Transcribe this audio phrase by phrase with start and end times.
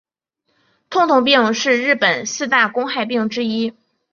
[0.89, 3.75] 痛痛病是日本四大公害病之一。